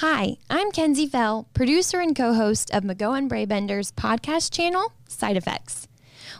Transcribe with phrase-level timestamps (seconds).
[0.00, 5.88] Hi, I'm Kenzie Fell, producer and co host of McGohan Brabender's podcast channel, Side Effects.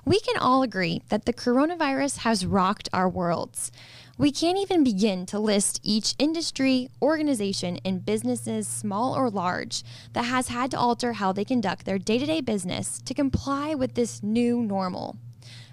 [0.05, 3.73] We can all agree that the coronavirus has rocked our worlds.
[4.19, 10.27] We can't even begin to list each industry, organization, and businesses, small or large, that
[10.27, 13.95] has had to alter how they conduct their day to day business to comply with
[13.95, 15.17] this new normal.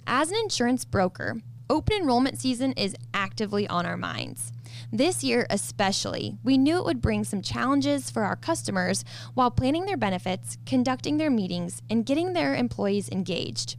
[0.07, 4.53] As an insurance broker, open enrollment season is actively on our minds.
[4.95, 9.03] This year, especially, we knew it would bring some challenges for our customers
[9.33, 13.75] while planning their benefits, conducting their meetings, and getting their employees engaged.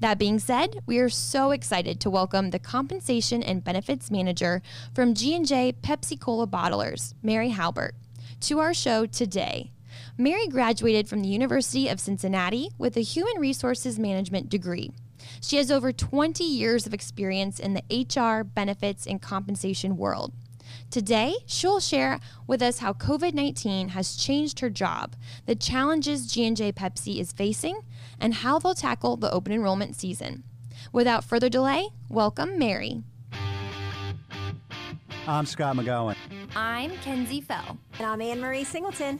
[0.00, 4.60] That being said, we are so excited to welcome the compensation and benefits manager
[4.92, 7.94] from G&J Pepsi Cola bottlers, Mary Halbert,
[8.40, 9.70] to our show today.
[10.18, 14.90] Mary graduated from the University of Cincinnati with a human resources management degree.
[15.40, 20.32] She has over 20 years of experience in the HR, benefits, and compensation world.
[20.90, 25.16] Today, she'll share with us how COVID-19 has changed her job,
[25.46, 27.80] the challenges G&J Pepsi is facing,
[28.20, 30.44] and how they'll tackle the open enrollment season.
[30.92, 33.02] Without further delay, welcome Mary.
[35.28, 36.14] I'm Scott McGohan.
[36.54, 37.76] I'm Kenzie Fell.
[37.98, 39.18] And I'm Anne Marie Singleton.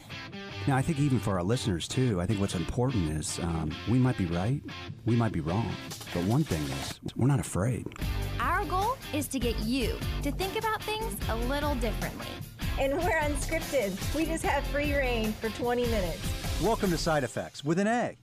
[0.65, 3.97] Now, I think even for our listeners too, I think what's important is um, we
[3.99, 4.61] might be right,
[5.05, 5.69] we might be wrong,
[6.13, 7.85] but one thing is we're not afraid.
[8.39, 12.27] Our goal is to get you to think about things a little differently.
[12.79, 14.15] And we're unscripted.
[14.15, 16.63] We just have free rein for 20 minutes.
[16.63, 18.17] Welcome to Side Effects with an A.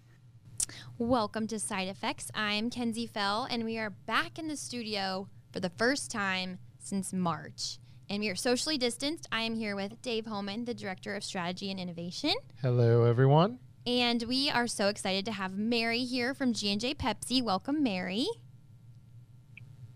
[0.96, 2.30] Welcome to Side Effects.
[2.34, 7.12] I'm Kenzie Fell, and we are back in the studio for the first time since
[7.12, 7.78] March.
[8.08, 9.26] And we are socially distanced.
[9.32, 12.34] I am here with Dave Holman, the Director of Strategy and Innovation.
[12.60, 13.58] Hello, everyone.
[13.86, 17.42] And we are so excited to have Mary here from G&J Pepsi.
[17.42, 18.26] Welcome, Mary.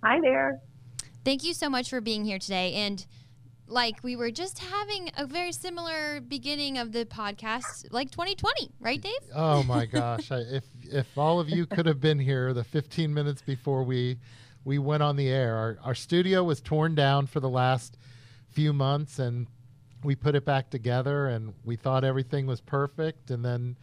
[0.03, 0.61] Hi there.
[1.25, 2.75] Thank you so much for being here today.
[2.75, 3.05] And
[3.67, 9.01] like we were just having a very similar beginning of the podcast, like 2020, right,
[9.01, 9.13] Dave?
[9.35, 10.31] Oh my gosh!
[10.31, 14.19] I, if if all of you could have been here the 15 minutes before we
[14.65, 17.97] we went on the air, our our studio was torn down for the last
[18.51, 19.47] few months, and
[20.03, 23.77] we put it back together, and we thought everything was perfect, and then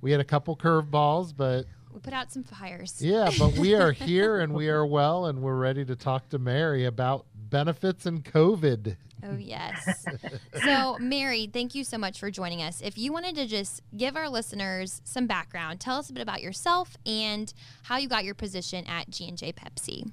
[0.00, 3.00] we had a couple curveballs, but we put out some fires.
[3.00, 6.38] Yeah, but we are here and we are well, and we're ready to talk to
[6.38, 8.96] Mary about benefits and COVID.
[9.24, 10.04] Oh, yes.
[10.64, 12.80] so, Mary, thank you so much for joining us.
[12.80, 16.42] If you wanted to just give our listeners some background, tell us a bit about
[16.42, 17.52] yourself and
[17.84, 20.10] how you got your position at G&J Pepsi.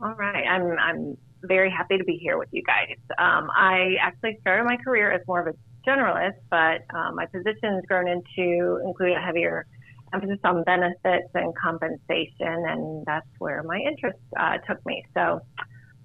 [0.00, 0.46] All right.
[0.46, 2.96] I'm, I'm very happy to be here with you guys.
[3.18, 7.74] Um, I actually started my career as more of a generalist, but um, my position
[7.74, 9.66] has grown into include a heavier
[10.12, 15.04] emphasis on benefits and compensation, and that's where my interest uh, took me.
[15.14, 15.40] So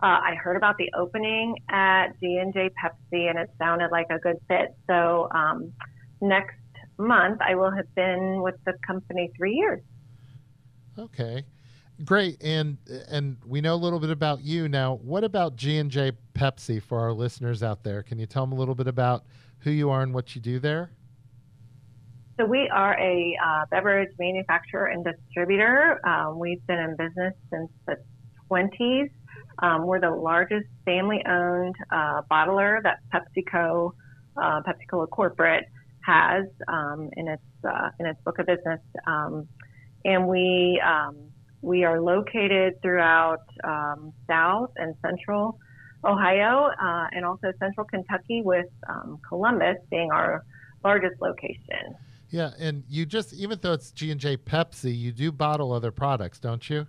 [0.04, 4.38] uh, I heard about the opening at G&J Pepsi, and it sounded like a good
[4.48, 4.76] fit.
[4.88, 5.72] So um,
[6.22, 6.58] next
[6.98, 9.82] month, I will have been with the company three years.
[10.98, 11.44] Okay,
[12.02, 12.42] great.
[12.44, 12.78] And
[13.10, 14.96] and we know a little bit about you now.
[14.96, 18.04] What about G&J Pepsi for our listeners out there?
[18.04, 19.24] Can you tell them a little bit about
[19.60, 20.92] who you are and what you do there?
[22.40, 26.00] So we are a uh, beverage manufacturer and distributor.
[26.08, 27.98] Um, we've been in business since the
[28.50, 29.12] 20s.
[29.60, 33.92] Um, we're the largest family-owned uh, bottler that PepsiCo,
[34.38, 35.66] uh, PepsiCo corporate
[36.04, 39.48] has um, in its uh, in its book of business, um,
[40.04, 41.31] and we um,
[41.62, 45.60] we are located throughout um, South and Central
[46.04, 48.66] Ohio uh, and also Central Kentucky, with
[49.28, 50.44] Columbus being our
[50.84, 51.96] largest location.
[52.30, 55.92] Yeah, and you just even though it's G and J Pepsi, you do bottle other
[55.92, 56.88] products, don't you?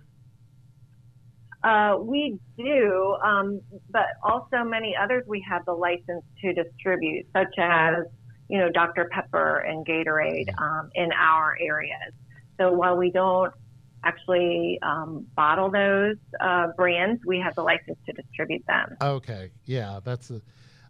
[1.63, 7.53] Uh, we do, um, but also many others we have the license to distribute, such
[7.57, 8.05] as
[8.49, 12.13] you know Dr Pepper and Gatorade um, in our areas.
[12.57, 13.53] So while we don't
[14.03, 18.97] actually um, bottle those uh, brands, we have the license to distribute them.
[19.01, 20.41] Okay, yeah, that's a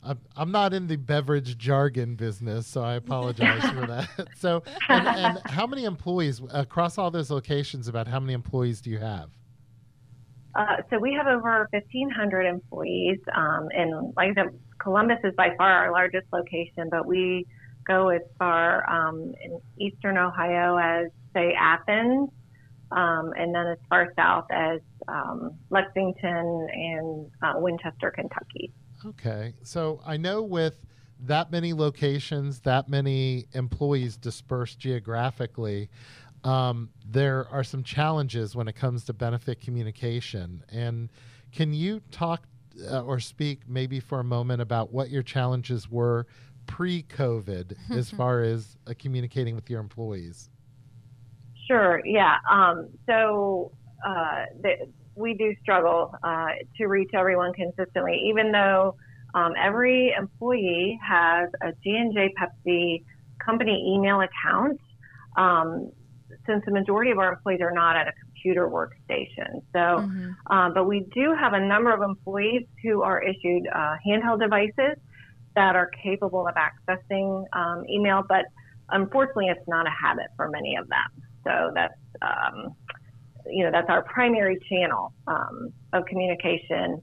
[0.06, 4.10] I'm, I'm not in the beverage jargon business, so I apologize for that.
[4.38, 7.88] So, and, and, how many employees across all those locations?
[7.88, 9.30] About how many employees do you have?
[10.56, 15.56] Uh, so we have over 1,500 employees, um, and like I said, Columbus is by
[15.58, 17.48] far our largest location, but we
[17.88, 22.30] go as far um, in eastern Ohio as say Athens,
[22.96, 28.72] um, and then as far south as um, Lexington and uh, Winchester, Kentucky.
[29.06, 29.54] Okay.
[29.64, 30.78] So I know with
[31.20, 35.90] that many locations, that many employees dispersed geographically,
[36.44, 40.64] um, there are some challenges when it comes to benefit communication.
[40.70, 41.10] And
[41.52, 42.44] can you talk
[42.92, 46.26] uh, or speak maybe for a moment about what your challenges were
[46.66, 50.50] pre-COVID as far as uh, communicating with your employees?
[51.68, 52.02] Sure.
[52.06, 52.38] Yeah.
[52.50, 53.72] Um, so
[54.06, 58.96] uh, the, we do struggle uh, to reach everyone consistently, even though
[59.34, 63.04] um, every employee has a G&J Pepsi
[63.44, 64.80] company email account.
[65.38, 65.92] Um,
[66.46, 70.32] since the majority of our employees are not at a computer workstation, so mm-hmm.
[70.54, 74.98] um, but we do have a number of employees who are issued uh, handheld devices
[75.56, 78.46] that are capable of accessing um, email, but
[78.90, 81.23] unfortunately, it's not a habit for many of them.
[81.44, 82.76] So that's um,
[83.50, 87.02] you know that's our primary channel um, of communication.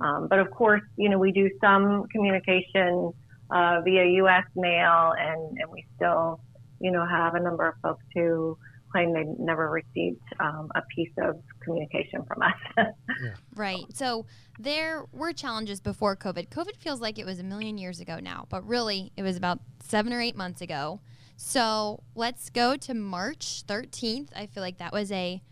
[0.00, 3.12] Um, but of course, you know we do some communication
[3.50, 4.44] uh, via U.S.
[4.56, 6.40] mail, and, and we still
[6.80, 8.56] you know have a number of folks who
[8.92, 12.54] claim they never received um, a piece of communication from us.
[12.78, 13.34] yeah.
[13.56, 13.84] Right.
[13.94, 14.26] So
[14.58, 16.50] there were challenges before COVID.
[16.50, 19.60] COVID feels like it was a million years ago now, but really it was about
[19.82, 21.00] seven or eight months ago.
[21.44, 24.28] So let's go to March 13th.
[24.34, 25.42] I feel like that was a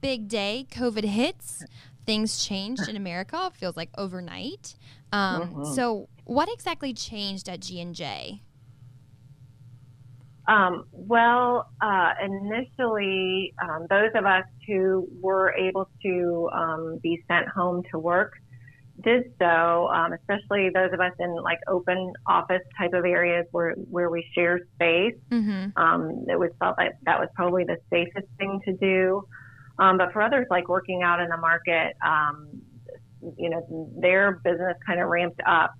[0.00, 0.66] big day.
[0.72, 1.64] COVID hits.
[2.04, 3.46] Things changed in America.
[3.46, 4.74] It feels like overnight.
[5.12, 5.74] Um, mm-hmm.
[5.74, 8.42] So, what exactly changed at G and J?
[10.48, 17.48] Um, well, uh, initially, um, those of us who were able to um, be sent
[17.48, 18.34] home to work
[19.02, 23.74] did so, um, especially those of us in like open office type of areas where,
[23.90, 25.14] where we share space.
[25.30, 25.76] Mm-hmm.
[25.76, 29.26] Um, it was felt like that was probably the safest thing to do.
[29.78, 31.94] Um, but for others, like working out in the market,
[33.36, 35.74] you know, their business kind of ramped up,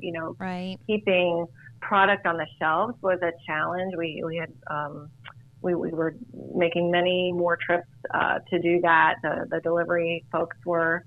[0.00, 0.78] you know, right.
[0.86, 1.46] keeping
[1.80, 3.94] product on the shelves was a challenge.
[3.96, 5.10] We, we had, um,
[5.62, 6.16] we, we were
[6.54, 9.16] making many more trips uh, to do that.
[9.22, 11.04] The, the delivery folks were.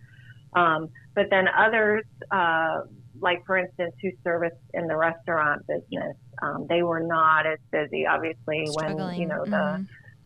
[0.53, 2.81] Um, but then others, uh,
[3.19, 8.05] like for instance, who service in the restaurant business, um, they were not as busy,
[8.05, 8.97] obviously, Struggling.
[8.97, 9.83] when you know the mm-hmm.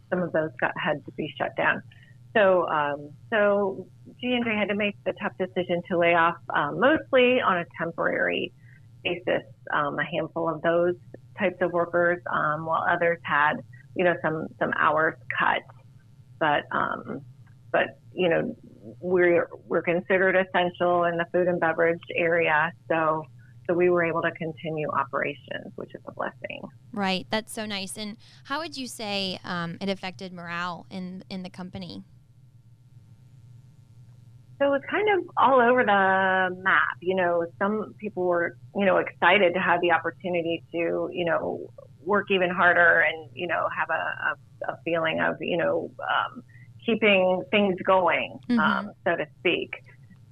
[0.09, 1.81] some of those got had to be shut down.
[2.35, 3.87] So, um, so
[4.19, 7.57] G and J had to make the tough decision to lay off um, mostly on
[7.57, 8.51] a temporary
[9.03, 10.95] basis um, a handful of those
[11.39, 13.55] types of workers, um, while others had,
[13.95, 15.61] you know, some some hours cut.
[16.39, 17.21] But um,
[17.75, 18.55] but you know,
[19.01, 23.25] we're we're considered essential in the food and beverage area, so
[23.67, 26.61] so we were able to continue operations, which is a blessing.
[26.93, 27.97] Right, that's so nice.
[27.97, 32.03] And how would you say um, it affected morale in in the company?
[34.57, 36.97] So it was kind of all over the map.
[37.01, 41.73] You know, some people were, you know, excited to have the opportunity to, you know,
[41.99, 46.41] work even harder and, you know, have a, a, a feeling of, you know, um,
[46.85, 48.59] keeping things going, mm-hmm.
[48.59, 49.71] um, so to speak.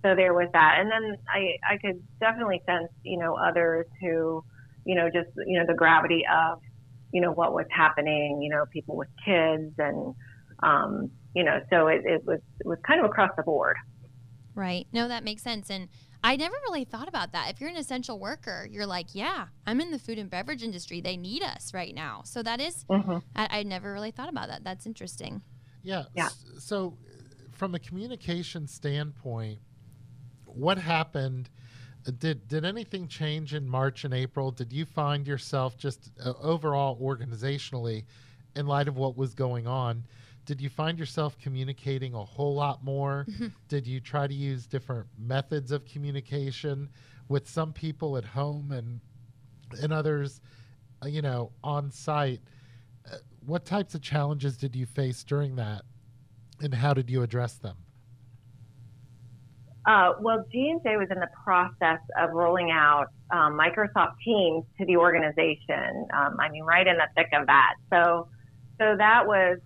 [0.04, 0.78] So there was that.
[0.80, 4.44] And then I, I could definitely sense, you know, others who,
[4.86, 6.60] you know, just, you know, the gravity of,
[7.12, 10.14] you know, what was happening, you know, people with kids and,
[10.62, 13.78] um, you know, so it, it was, it was kind of across the board.
[14.56, 14.88] Right.
[14.92, 15.70] No, that makes sense.
[15.70, 15.88] And
[16.24, 17.50] I never really thought about that.
[17.50, 21.02] If you're an essential worker, you're like, yeah, I'm in the food and beverage industry.
[21.02, 22.22] They need us right now.
[22.26, 23.18] So that is, mm-hmm.
[23.36, 24.64] I, I, never really thought about that.
[24.64, 25.42] That's interesting.
[25.84, 26.04] Yeah.
[26.16, 26.30] yeah.
[26.60, 26.98] So,
[27.52, 29.60] from a communication standpoint,
[30.46, 31.50] what happened?
[32.08, 34.52] Uh, did did anything change in March and April?
[34.52, 38.06] Did you find yourself just uh, overall organizationally,
[38.56, 40.06] in light of what was going on?
[40.46, 43.26] did you find yourself communicating a whole lot more?
[43.30, 43.48] Mm-hmm.
[43.68, 46.90] Did you try to use different methods of communication
[47.30, 49.00] with some people at home and
[49.82, 50.42] and others,
[51.04, 52.42] uh, you know, on site?
[53.46, 55.84] What types of challenges did you face during that,
[56.62, 57.78] and how did you address them?
[59.86, 64.96] Uh, well, G&J was in the process of rolling out um, Microsoft Teams to the
[64.96, 66.08] organization.
[66.14, 67.74] Um, I mean, right in the thick of that.
[67.92, 68.30] So,
[68.80, 69.60] so that was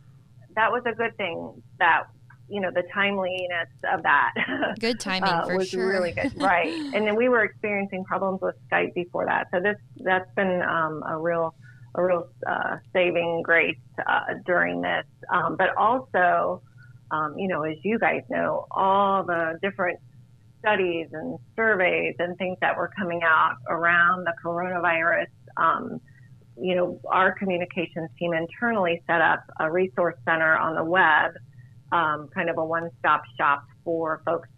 [0.56, 2.06] that was a good thing that
[2.50, 4.34] you know the timeliness of that
[4.80, 5.88] good timing uh, was sure.
[5.88, 9.76] really good right and then we were experiencing problems with skype before that so this
[9.98, 11.54] that's been um, a real
[11.98, 13.78] a real uh, saving grace
[14.08, 15.06] uh, during this.
[15.32, 16.62] Um, but also
[17.12, 20.00] um, you know as you guys know all the different
[20.60, 25.28] studies and surveys and things that were coming out around the coronavirus
[25.58, 26.00] um,
[26.60, 31.32] you know, our communications team internally set up a resource center on the web,
[31.92, 34.50] um, kind of a one-stop shop for folks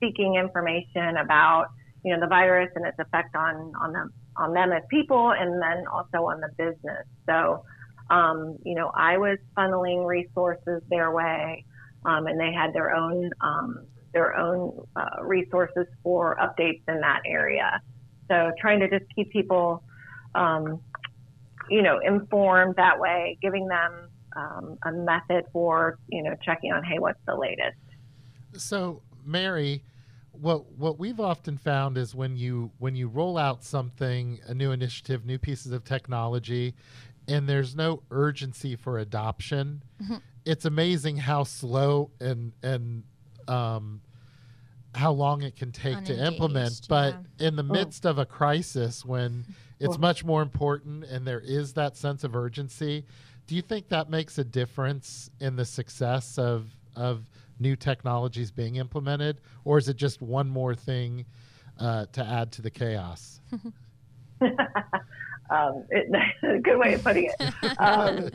[0.00, 1.68] seeking information about,
[2.04, 5.60] you know, the virus and its effect on on them on them as people, and
[5.60, 7.06] then also on the business.
[7.26, 7.64] So,
[8.10, 11.64] um, you know, I was funneling resources their way,
[12.04, 17.20] um, and they had their own um, their own uh, resources for updates in that
[17.26, 17.82] area.
[18.28, 19.82] So trying to just keep people,
[20.34, 20.80] um,
[21.68, 26.84] you know, informed that way, giving them um, a method for, you know, checking on,
[26.84, 27.76] hey, what's the latest?
[28.56, 29.82] So, Mary,
[30.40, 34.72] what what we've often found is when you when you roll out something, a new
[34.72, 36.74] initiative, new pieces of technology,
[37.26, 40.16] and there's no urgency for adoption, mm-hmm.
[40.44, 43.04] it's amazing how slow and and
[43.46, 44.00] um,
[44.94, 46.80] how long it can take to implement.
[46.88, 47.72] But in the oh.
[47.72, 49.44] midst of a crisis, when
[49.80, 53.04] it's much more important and there is that sense of urgency,
[53.46, 57.24] do you think that makes a difference in the success of of
[57.60, 61.24] new technologies being implemented, or is it just one more thing
[61.78, 63.40] uh, to add to the chaos?
[65.50, 66.08] um, it,
[66.42, 67.52] a good way of putting it.
[67.78, 68.30] Um,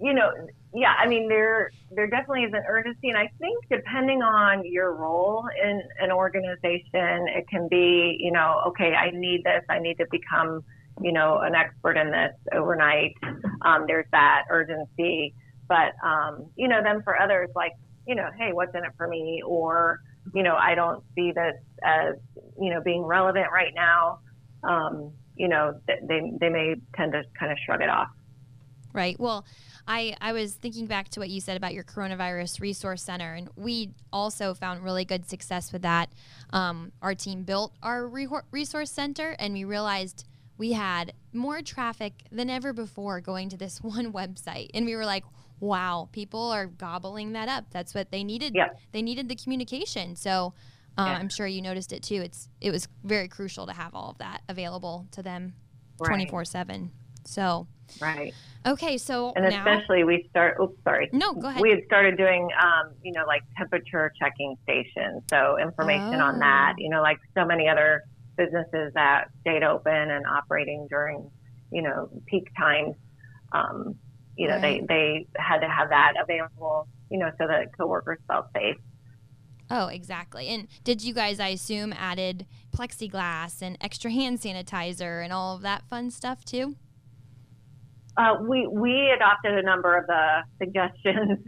[0.00, 0.30] you know,
[0.74, 4.94] yeah, I mean, there there definitely is an urgency, and I think depending on your
[4.94, 9.98] role in an organization, it can be, you know, okay, I need this, I need
[9.98, 10.64] to become,
[11.00, 13.14] you know, an expert in this overnight.
[13.62, 15.34] Um, there's that urgency,
[15.68, 17.72] but um, you know, then for others, like,
[18.06, 20.00] you know, hey, what's in it for me, or
[20.34, 22.14] you know, I don't see this as,
[22.60, 24.20] you know, being relevant right now.
[24.62, 28.08] Um, you know, they they may tend to kind of shrug it off.
[28.92, 29.18] Right.
[29.18, 29.46] Well,
[29.86, 33.48] I, I was thinking back to what you said about your coronavirus resource center, and
[33.56, 36.12] we also found really good success with that.
[36.50, 40.26] Um, our team built our re- resource center, and we realized
[40.58, 44.70] we had more traffic than ever before going to this one website.
[44.74, 45.24] And we were like,
[45.62, 47.66] wow, people are gobbling that up.
[47.70, 48.52] That's what they needed.
[48.54, 48.68] Yeah.
[48.90, 50.16] They needed the communication.
[50.16, 50.54] So
[50.98, 51.18] um, yeah.
[51.18, 52.16] I'm sure you noticed it too.
[52.16, 55.54] It's it was very crucial to have all of that available to them
[56.04, 56.46] 24 right.
[56.46, 56.90] 7.
[57.24, 57.68] So
[58.00, 58.34] Right.
[58.64, 60.56] Okay, so and now, especially we start.
[60.60, 61.10] Oops, sorry.
[61.12, 61.60] No, go ahead.
[61.60, 65.22] We had started doing, um, you know, like temperature checking stations.
[65.28, 66.26] So information oh.
[66.26, 66.74] on that.
[66.78, 68.04] You know, like so many other
[68.36, 71.30] businesses that stayed open and operating during,
[71.70, 72.94] you know, peak times.
[73.52, 73.96] Um,
[74.42, 74.84] you know, right.
[74.88, 76.88] they they had to have that available.
[77.10, 78.76] You know, so that coworkers felt safe.
[79.70, 80.48] Oh, exactly.
[80.48, 82.46] And did you guys, I assume, added
[82.76, 86.74] plexiglass and extra hand sanitizer and all of that fun stuff too?
[88.16, 91.38] Uh, we we adopted a number of the suggestions.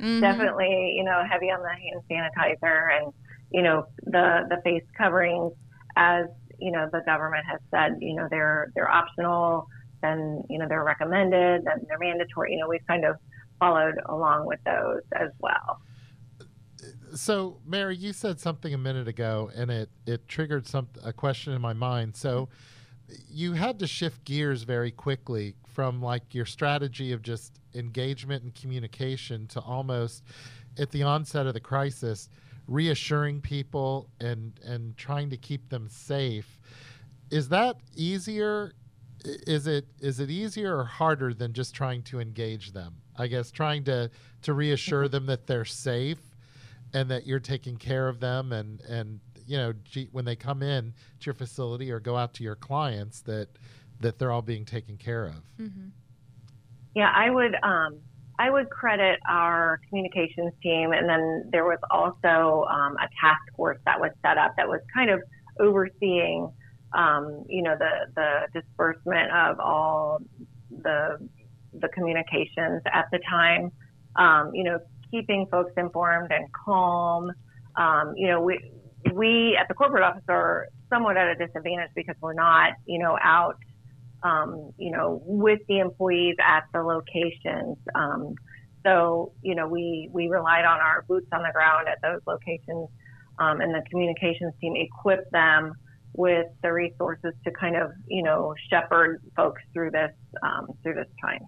[0.00, 0.20] mm-hmm.
[0.20, 3.12] Definitely, you know, heavy on the hand sanitizer and
[3.52, 5.52] you know the the face coverings.
[5.94, 6.24] As
[6.58, 9.68] you know, the government has said, you know, they're they're optional.
[10.02, 11.64] Then you know they're recommended.
[11.64, 12.52] Then they're mandatory.
[12.52, 13.16] You know, we've kind of
[13.58, 15.80] followed along with those as well.
[17.14, 21.52] So, Mary, you said something a minute ago, and it it triggered some a question
[21.52, 22.16] in my mind.
[22.16, 22.48] So
[23.28, 28.54] you had to shift gears very quickly from like your strategy of just engagement and
[28.54, 30.22] communication to almost
[30.78, 32.28] at the onset of the crisis
[32.66, 36.60] reassuring people and and trying to keep them safe
[37.30, 38.72] is that easier
[39.24, 43.50] is it is it easier or harder than just trying to engage them i guess
[43.50, 44.10] trying to
[44.42, 46.18] to reassure them that they're safe
[46.94, 49.72] and that you're taking care of them and and you know
[50.12, 53.48] when they come in to your facility or go out to your clients that
[54.00, 55.42] that they're all being taken care of.
[55.60, 55.88] Mm-hmm.
[56.94, 57.98] Yeah, I would um,
[58.38, 63.78] I would credit our communications team, and then there was also um, a task force
[63.84, 65.20] that was set up that was kind of
[65.60, 66.50] overseeing,
[66.92, 70.20] um, you know, the the disbursement of all
[70.70, 71.18] the
[71.74, 73.72] the communications at the time.
[74.16, 74.80] Um, you know,
[75.10, 77.32] keeping folks informed and calm.
[77.76, 78.58] Um, you know, we
[79.12, 83.16] we at the corporate office are somewhat at a disadvantage because we're not, you know,
[83.22, 83.56] out,
[84.22, 87.78] um, you know, with the employees at the locations.
[87.94, 88.34] Um,
[88.84, 92.88] so, you know, we, we relied on our boots on the ground at those locations
[93.38, 95.74] um, and the communications team equipped them
[96.14, 100.12] with the resources to kind of, you know, shepherd folks through this,
[100.42, 101.40] um, through this time.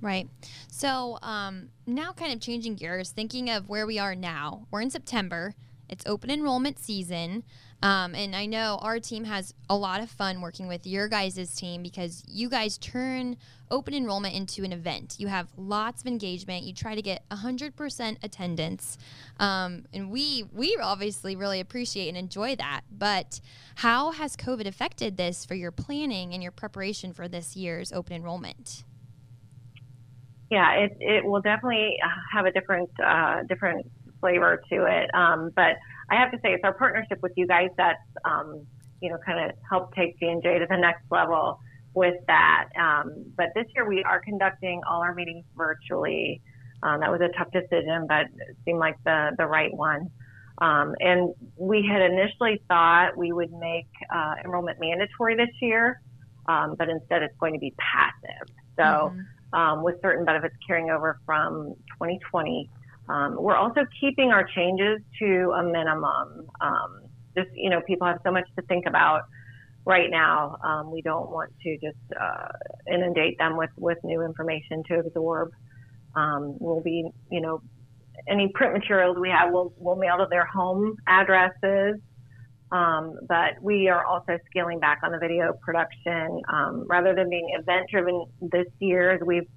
[0.00, 0.28] Right.
[0.68, 4.66] So um, now, kind of changing gears, thinking of where we are now.
[4.70, 5.54] We're in September.
[5.88, 7.44] It's open enrollment season.
[7.82, 11.54] Um, and I know our team has a lot of fun working with your guys'
[11.56, 13.36] team because you guys turn
[13.72, 15.16] open enrollment into an event.
[15.18, 16.62] You have lots of engagement.
[16.62, 18.98] You try to get 100% attendance.
[19.40, 22.82] Um, and we, we obviously really appreciate and enjoy that.
[22.90, 23.40] But
[23.76, 28.14] how has COVID affected this for your planning and your preparation for this year's open
[28.14, 28.84] enrollment?
[30.50, 31.96] Yeah, it, it will definitely
[32.32, 35.10] have a different, uh, different flavor to it.
[35.14, 35.76] Um, but
[36.12, 38.66] I have to say, it's our partnership with you guys that's, um,
[39.00, 41.58] you know, kind of helped take G&J to the next level
[41.94, 42.68] with that.
[42.78, 46.42] Um, but this year we are conducting all our meetings virtually.
[46.82, 50.10] Um, that was a tough decision, but it seemed like the, the right one.
[50.58, 56.02] Um, and we had initially thought we would make uh, enrollment mandatory this year,
[56.46, 58.54] um, but instead it's going to be passive.
[58.76, 59.58] So, mm-hmm.
[59.58, 62.68] um, with certain benefits carrying over from 2020,
[63.08, 66.46] um, we're also keeping our changes to a minimum.
[66.60, 67.02] Um,
[67.36, 69.22] just, you know, people have so much to think about
[69.84, 70.56] right now.
[70.62, 72.48] Um, we don't want to just uh,
[72.92, 75.50] inundate them with, with new information to absorb.
[76.14, 77.60] we'll be, you know,
[78.28, 82.00] any print materials we have, we'll, we'll mail to their home addresses.
[82.70, 87.48] Um, but we are also scaling back on the video production um, rather than being
[87.58, 89.48] event driven this year, as we've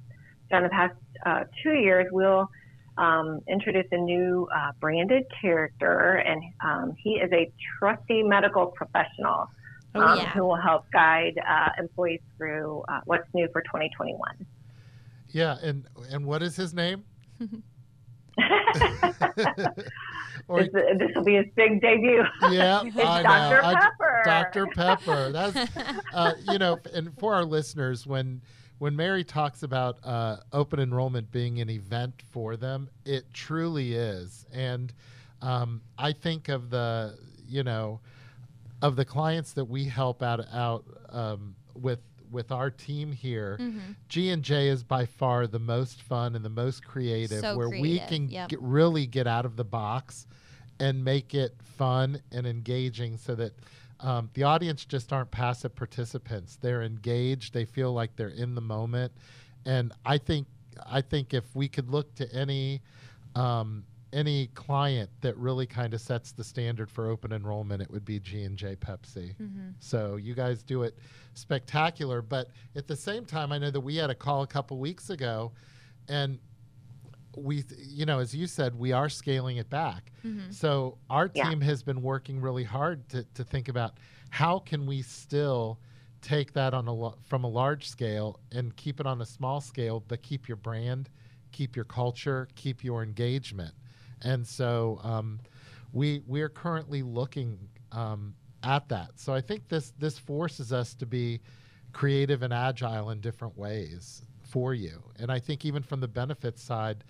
[0.51, 2.07] done the past uh, two years.
[2.11, 2.49] We'll
[2.97, 9.49] um, introduce a new uh, branded character, and um, he is a trusty medical professional
[9.95, 10.29] oh, um, yeah.
[10.31, 14.45] who will help guide uh, employees through uh, what's new for 2021.
[15.29, 17.03] Yeah, and and what is his name?
[20.47, 22.23] or, this, this, will be his big debut.
[22.51, 23.61] Yeah, I Dr.
[23.61, 23.73] know.
[23.73, 24.21] Pepper.
[24.25, 24.67] I, Dr.
[24.67, 25.31] Pepper.
[25.31, 25.77] That's
[26.13, 28.41] uh, you know, and for our listeners, when
[28.79, 34.45] when Mary talks about uh, open enrollment being an event for them, it truly is.
[34.51, 34.93] And
[35.41, 37.17] um, I think of the
[37.47, 37.99] you know
[38.81, 41.99] of the clients that we help out out um, with
[42.31, 43.91] with our team here, mm-hmm.
[44.09, 47.69] G and J is by far the most fun and the most creative, so where
[47.69, 47.81] creative.
[47.81, 48.49] we can yep.
[48.49, 50.27] get, really get out of the box
[50.79, 53.53] and make it fun and engaging, so that
[53.99, 56.57] um, the audience just aren't passive participants.
[56.59, 57.53] They're engaged.
[57.53, 59.11] They feel like they're in the moment,
[59.65, 60.47] and I think
[60.85, 62.81] I think if we could look to any
[63.35, 63.83] um,
[64.13, 68.19] any client that really kind of sets the standard for open enrollment, it would be
[68.19, 69.35] G and J Pepsi.
[69.35, 69.69] Mm-hmm.
[69.79, 70.97] So you guys do it
[71.33, 74.77] spectacular, but at the same time, I know that we had a call a couple
[74.77, 75.51] weeks ago,
[76.07, 76.39] and
[77.37, 80.11] we, you know, as you said, we are scaling it back.
[80.25, 80.51] Mm-hmm.
[80.51, 81.67] So our team yeah.
[81.67, 83.97] has been working really hard to to think about
[84.29, 85.79] how can we still
[86.21, 90.03] take that on a from a large scale and keep it on a small scale,
[90.07, 91.09] but keep your brand,
[91.51, 93.73] keep your culture, keep your engagement.
[94.21, 95.39] And so um,
[95.93, 97.57] we we're currently looking
[97.91, 98.33] um,
[98.63, 99.11] at that.
[99.15, 101.41] So I think this this forces us to be
[101.93, 105.01] creative and agile in different ways for you.
[105.19, 107.03] And I think even from the benefits side,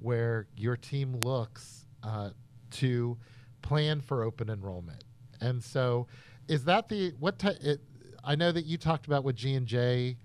[0.00, 2.30] where your team looks uh,
[2.70, 3.16] to
[3.62, 5.04] plan for open enrollment.
[5.40, 6.06] And so,
[6.48, 7.38] is that the what?
[7.38, 7.80] T- it,
[8.24, 10.16] I know that you talked about what G and J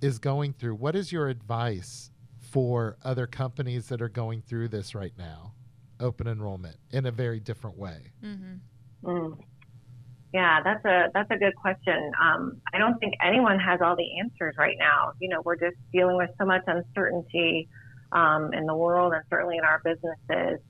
[0.00, 0.74] is going through.
[0.76, 2.10] What is your advice
[2.40, 5.54] for other companies that are going through this right now,
[6.00, 8.12] open enrollment in a very different way?
[8.24, 9.08] Mm-hmm.
[9.08, 9.38] Mm.
[10.34, 12.10] Yeah, that's a that's a good question.
[12.20, 15.12] Um, I don't think anyone has all the answers right now.
[15.20, 17.68] You know, we're just dealing with so much uncertainty
[18.12, 20.60] um, in the world and certainly in our businesses.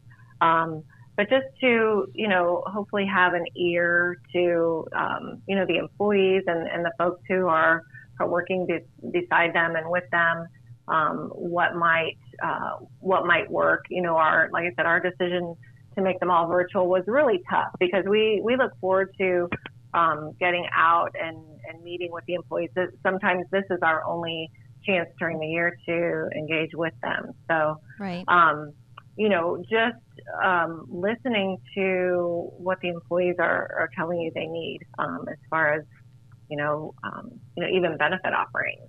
[0.41, 0.83] Um,
[1.17, 6.45] but just to you know, hopefully have an ear to um, you know the employees
[6.47, 7.83] and, and the folks who are
[8.21, 10.47] are working be- beside them and with them
[10.89, 13.85] um, what might uh, what might work.
[13.91, 15.57] You know, our like I said, our decision
[15.97, 19.49] to make them all virtual was really tough because we we look forward to
[19.95, 22.71] um, getting out and and meeting with the employees.
[23.03, 24.51] Sometimes this is our only
[24.87, 27.33] chance during the year to engage with them.
[27.49, 28.25] So, right.
[28.29, 28.73] Um,
[29.17, 30.03] you know, just
[30.43, 35.75] um, listening to what the employees are, are telling you they need um, as far
[35.75, 35.85] as,
[36.49, 38.89] you know, um, you know, even benefit offerings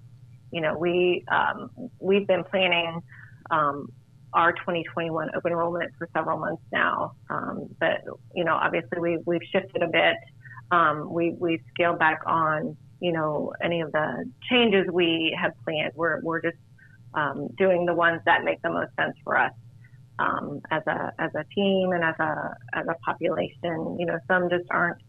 [0.54, 3.02] you know, we um, we've been planning
[3.50, 3.88] um,
[4.34, 7.14] our 2021 open enrollment for several months now.
[7.30, 8.04] Um, but
[8.36, 10.16] you know, obviously we we've shifted a bit.
[10.70, 15.92] Um, we we've scaled back on you know any of the changes we have planned.
[15.94, 16.58] We're we're just
[17.14, 19.52] um, doing the ones that make the most sense for us
[20.18, 23.98] um, as a as a team and as a as a population.
[24.00, 25.02] You know, some just aren't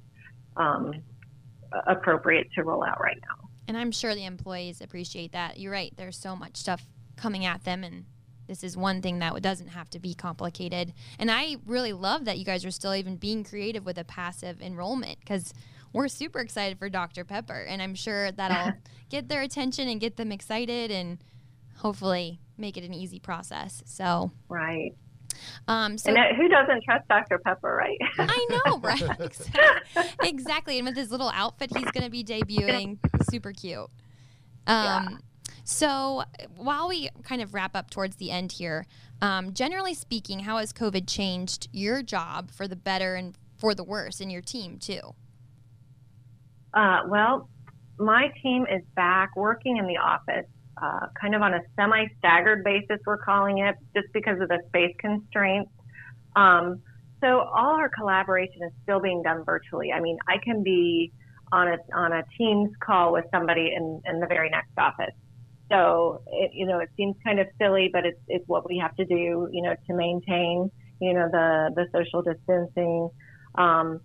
[1.86, 3.48] appropriate to roll out right now.
[3.66, 5.58] And I'm sure the employees appreciate that.
[5.58, 5.92] You're right.
[5.96, 8.04] There's so much stuff coming at them and
[8.46, 10.92] this is one thing that doesn't have to be complicated.
[11.18, 14.60] And I really love that you guys are still even being creative with a passive
[14.60, 15.54] enrollment because
[15.94, 17.24] we're super excited for Dr.
[17.24, 17.64] Pepper.
[17.66, 18.74] And I'm sure that'll
[19.08, 21.18] get their attention and get them excited and
[21.76, 23.82] hopefully make it an easy process.
[23.86, 24.92] So, right.
[25.68, 27.38] Um, so and who doesn't trust Dr.
[27.38, 27.98] Pepper, right?
[28.18, 29.02] I know, right?
[30.22, 30.78] exactly.
[30.78, 32.98] And with his little outfit, he's going to be debuting.
[33.30, 33.78] Super cute.
[33.78, 33.88] Um,
[34.66, 35.08] yeah.
[35.64, 36.24] So
[36.56, 38.86] while we kind of wrap up towards the end here,
[39.22, 43.84] um, generally speaking, how has COVID changed your job for the better and for the
[43.84, 45.14] worse in your team too?
[46.74, 47.48] Uh, well,
[47.98, 50.46] my team is back working in the office
[50.80, 54.94] uh, kind of on a semi-staggered basis, we're calling it, just because of the space
[54.98, 55.70] constraints.
[56.36, 56.82] Um,
[57.20, 59.92] so all our collaboration is still being done virtually.
[59.92, 61.12] I mean, I can be
[61.52, 65.14] on a on a Teams call with somebody in, in the very next office.
[65.70, 68.94] So it, you know, it seems kind of silly, but it's it's what we have
[68.96, 73.08] to do, you know, to maintain, you know, the the social distancing.
[73.54, 74.00] Um,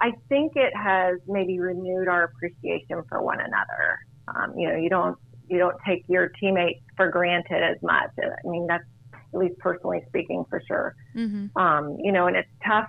[0.00, 3.98] I think it has maybe renewed our appreciation for one another.
[4.28, 8.10] Um, you know, you don't you don't take your teammates for granted as much.
[8.18, 10.94] I mean, that's at least personally speaking, for sure.
[11.14, 11.56] Mm-hmm.
[11.56, 12.88] Um, you know, and it's tough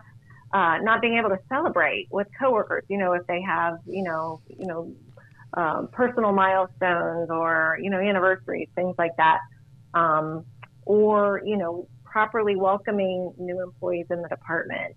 [0.53, 2.83] uh, not being able to celebrate with coworkers.
[2.87, 4.93] You know, if they have you know you know
[5.53, 9.39] um, personal milestones or you know anniversaries, things like that,
[9.93, 10.45] um,
[10.85, 14.95] or you know properly welcoming new employees in the department.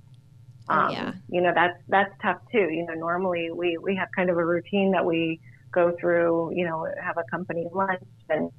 [0.71, 1.13] Oh, um, yeah.
[1.29, 2.69] You know that's that's tough too.
[2.71, 5.41] You know, normally we we have kind of a routine that we
[5.73, 6.53] go through.
[6.55, 8.51] You know, have a company lunch and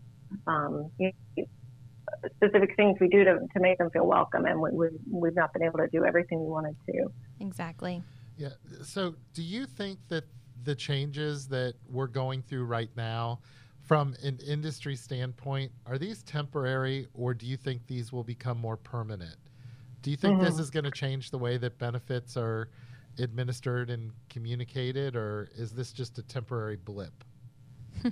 [0.48, 1.44] um, you know,
[2.36, 5.54] specific things we do to, to make them feel welcome, and we, we, we've not
[5.54, 7.08] been able to do everything we wanted to.
[7.40, 8.04] Exactly.
[8.38, 8.50] Yeah.
[8.84, 10.26] So, do you think that
[10.64, 13.40] the changes that we're going through right now,
[13.82, 18.78] from an industry standpoint, are these temporary, or do you think these will become more
[18.78, 19.36] permanent?
[20.02, 20.46] Do you think mm-hmm.
[20.46, 22.70] this is going to change the way that benefits are
[23.20, 27.24] administered and communicated, or is this just a temporary blip?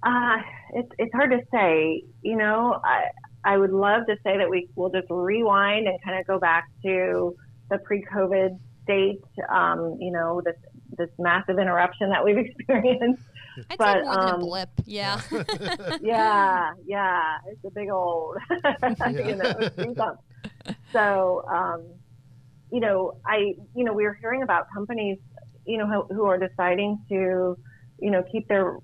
[0.00, 0.36] Uh,
[0.74, 2.04] it's it's hard to say.
[2.22, 3.06] You know, I
[3.44, 6.68] I would love to say that we will just rewind and kind of go back
[6.84, 7.34] to
[7.68, 9.24] the pre-COVID state.
[9.48, 10.54] Um, you know, this
[10.96, 13.22] this massive interruption that we've experienced.
[13.70, 14.70] I'd but, say more um, than a um, blip.
[14.86, 15.20] Yeah.
[16.00, 17.38] yeah, yeah.
[17.48, 20.16] It's a big old, you know,
[20.92, 21.84] So, um,
[22.70, 25.18] you know, I, you know, we are hearing about companies,
[25.64, 27.56] you know, who, who are deciding to,
[28.00, 28.78] you know, keep their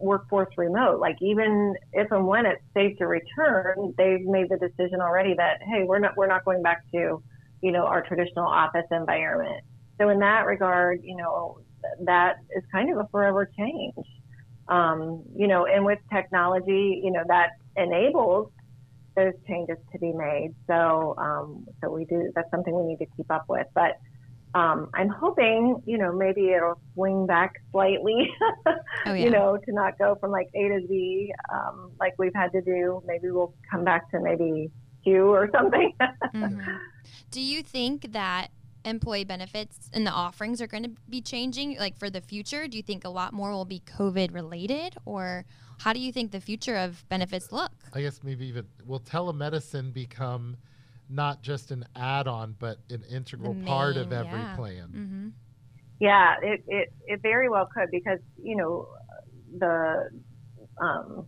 [0.00, 1.00] workforce remote.
[1.00, 5.60] Like even if and when it's safe to return, they've made the decision already that
[5.62, 7.22] hey, we're not we're not going back to,
[7.62, 9.64] you know, our traditional office environment.
[9.98, 11.58] So in that regard, you know,
[12.04, 13.94] that is kind of a forever change.
[14.68, 18.50] Um, you know, and with technology, you know, that enables
[19.18, 20.54] those changes to be made.
[20.66, 22.30] So, um, so we do.
[22.34, 23.66] That's something we need to keep up with.
[23.74, 23.98] But
[24.54, 28.30] um, I'm hoping, you know, maybe it'll swing back slightly,
[28.66, 28.72] oh,
[29.06, 29.14] yeah.
[29.14, 32.62] you know, to not go from like A to Z, um, like we've had to
[32.62, 33.02] do.
[33.06, 34.70] Maybe we'll come back to maybe
[35.04, 35.92] Q or something.
[36.34, 36.76] mm-hmm.
[37.30, 38.48] Do you think that
[38.84, 42.68] employee benefits and the offerings are going to be changing, like for the future?
[42.68, 45.44] Do you think a lot more will be COVID related, or
[45.78, 47.72] how do you think the future of benefits look?
[47.92, 50.56] I guess maybe even will telemedicine become
[51.08, 54.56] not just an add-on, but an integral main, part of every yeah.
[54.56, 54.88] plan.
[54.88, 55.28] Mm-hmm.
[56.00, 58.88] Yeah, it, it, it very well could because you know
[59.58, 60.10] the
[60.80, 61.26] um,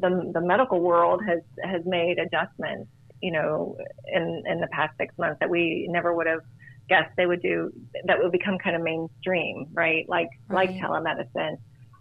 [0.00, 3.76] the the medical world has has made adjustments you know
[4.12, 6.42] in in the past six months that we never would have
[6.88, 7.70] guessed they would do
[8.04, 10.70] that would become kind of mainstream right like right.
[10.70, 11.56] like telemedicine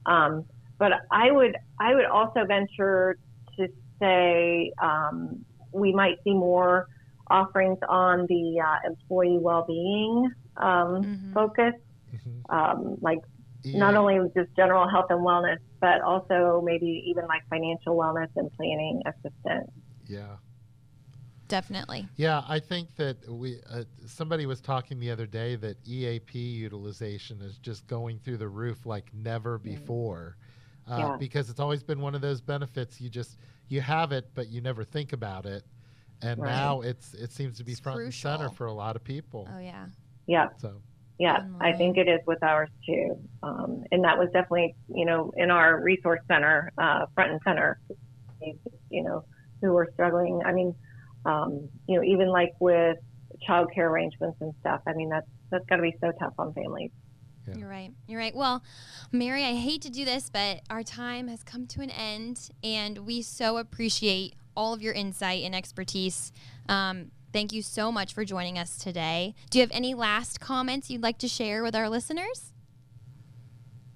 [0.08, 0.46] um,
[0.80, 3.18] but I would I would also venture
[3.58, 3.68] to
[4.00, 6.88] say um, we might see more
[7.30, 11.34] offerings on the uh, employee well-being um, mm-hmm.
[11.34, 11.74] focus,
[12.14, 12.56] mm-hmm.
[12.56, 13.20] um, like
[13.64, 13.80] yeah.
[13.80, 18.52] not only just general health and wellness, but also maybe even like financial wellness and
[18.54, 19.72] planning assistance.
[20.08, 20.38] Yeah.
[21.48, 22.08] Definitely.
[22.18, 27.42] Yeah, I think that we uh, somebody was talking the other day that EAP utilization
[27.42, 30.38] is just going through the roof like never before.
[30.90, 31.18] Uh, yeah.
[31.20, 34.62] because it's always been one of those benefits you just you have it but you
[34.62, 35.66] never think about it
[36.22, 36.52] and right.
[36.52, 38.32] now it's it seems to be it's front crucial.
[38.32, 39.48] and center for a lot of people.
[39.54, 39.86] Oh yeah.
[40.26, 40.48] Yeah.
[40.58, 40.82] So.
[41.20, 45.34] Yeah, I think it is with ours too, um, and that was definitely you know
[45.36, 47.80] in our resource center, uh, front and center.
[48.92, 49.26] You know,
[49.62, 50.42] who were struggling.
[50.46, 50.76] I mean,
[51.26, 52.98] um, you know, even like with
[53.48, 54.82] childcare arrangements and stuff.
[54.88, 56.92] I mean, that's that's got to be so tough on families.
[57.48, 57.56] Yeah.
[57.58, 57.92] You're right.
[58.08, 58.36] You're right.
[58.36, 58.64] Well,
[59.12, 63.00] Mary, I hate to do this, but our time has come to an end, and
[63.00, 66.32] we so appreciate all of your insight and expertise.
[66.68, 69.36] Um, thank you so much for joining us today.
[69.50, 72.54] Do you have any last comments you'd like to share with our listeners?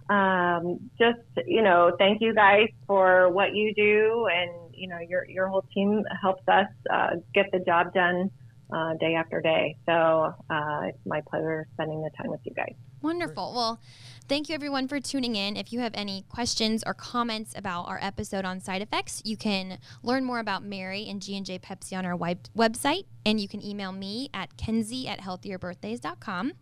[0.10, 5.30] Um, just you know, thank you guys for what you do, and you know, your
[5.30, 8.32] your whole team helps us uh, get the job done
[8.74, 9.78] uh, day after day.
[9.86, 12.74] So uh, it's my pleasure spending the time with you guys.
[13.02, 13.54] Wonderful.
[13.56, 13.80] Well,
[14.28, 15.58] thank you everyone for tuning in.
[15.58, 19.80] If you have any questions or comments about our episode on side effects, you can
[20.04, 23.92] learn more about Mary and G&J Pepsi on our web- website, and you can email
[23.92, 26.54] me at kenzie at healthierbirthdays.com.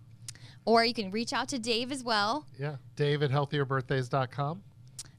[0.65, 2.45] Or you can reach out to Dave as well.
[2.57, 4.63] Yeah, Dave at healthierbirthdays.com.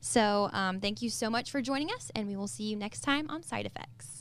[0.00, 3.00] So um, thank you so much for joining us, and we will see you next
[3.00, 4.19] time on Side Effects.